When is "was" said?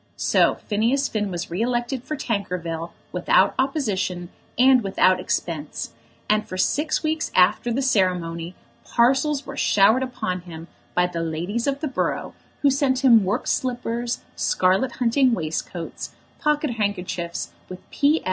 1.29-1.51